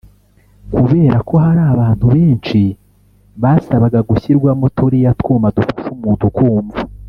[0.75, 2.61] Kubera ko hari abantu benshi
[3.41, 6.77] basabaga gushyirwamo turiya twuma dufasha umuntu kumva